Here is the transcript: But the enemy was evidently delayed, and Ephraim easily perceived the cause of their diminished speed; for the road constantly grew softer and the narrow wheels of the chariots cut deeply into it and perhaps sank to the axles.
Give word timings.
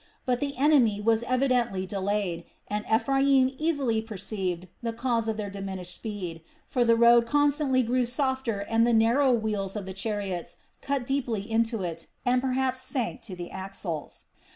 But 0.25 0.39
the 0.39 0.57
enemy 0.57 0.99
was 0.99 1.21
evidently 1.21 1.85
delayed, 1.85 2.45
and 2.67 2.83
Ephraim 2.91 3.51
easily 3.59 4.01
perceived 4.01 4.67
the 4.81 4.93
cause 4.93 5.27
of 5.27 5.37
their 5.37 5.51
diminished 5.51 5.93
speed; 5.93 6.41
for 6.65 6.83
the 6.83 6.95
road 6.95 7.27
constantly 7.27 7.83
grew 7.83 8.07
softer 8.07 8.61
and 8.61 8.87
the 8.87 8.93
narrow 8.97 9.31
wheels 9.31 9.75
of 9.75 9.85
the 9.85 9.93
chariots 9.93 10.57
cut 10.81 11.05
deeply 11.05 11.41
into 11.43 11.83
it 11.83 12.07
and 12.25 12.41
perhaps 12.41 12.81
sank 12.81 13.21
to 13.21 13.35
the 13.35 13.51
axles. 13.51 14.25